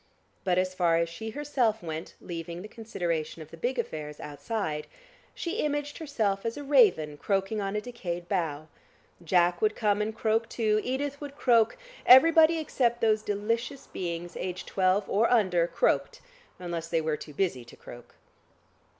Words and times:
But 0.43 0.57
as 0.57 0.73
far 0.73 0.97
as 0.97 1.09
she 1.09 1.29
herself 1.29 1.83
went 1.83 2.15
(leaving 2.19 2.63
the 2.63 2.67
consideration 2.67 3.43
of 3.43 3.51
the 3.51 3.55
big 3.55 3.77
affairs 3.77 4.19
outside) 4.19 4.87
she 5.35 5.59
imaged 5.59 5.99
herself 5.99 6.43
as 6.43 6.57
a 6.57 6.63
raven 6.63 7.17
croaking 7.17 7.61
on 7.61 7.75
a 7.75 7.81
decayed 7.81 8.27
bough.... 8.27 8.67
Jack 9.23 9.61
would 9.61 9.75
come 9.75 10.01
and 10.01 10.15
croak 10.15 10.49
too; 10.49 10.81
Edith 10.83 11.21
would 11.21 11.35
croak; 11.35 11.77
everybody 12.07 12.57
except 12.57 12.99
those 12.99 13.21
delicious 13.21 13.85
beings 13.85 14.35
aged 14.35 14.65
twelve 14.67 15.07
or 15.07 15.29
under, 15.29 15.67
croaked, 15.67 16.19
unless 16.57 16.87
they 16.87 16.99
were 16.99 17.15
too 17.15 17.35
busy 17.35 17.63
to 17.63 17.75
croak. 17.75 18.15